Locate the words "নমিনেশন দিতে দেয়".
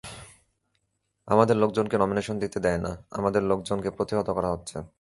1.97-2.77